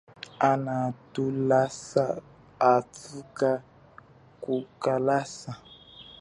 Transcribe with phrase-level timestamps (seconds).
[0.51, 0.77] Ana
[1.13, 2.03] thulasa
[2.63, 3.49] hathuka
[4.43, 5.51] kukalasa.